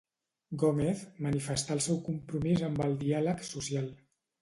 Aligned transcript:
Gómez 0.63 1.03
manifestà 1.27 1.77
el 1.77 1.83
seu 1.89 2.01
compromís 2.09 2.67
amb 2.71 2.85
el 2.89 3.01
diàleg 3.07 3.49
social. 3.55 3.97